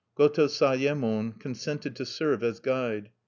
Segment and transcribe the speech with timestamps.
[0.15, 3.11] Goto Sayemon consented to serve as guide.